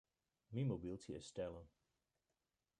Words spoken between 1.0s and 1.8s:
is stellen.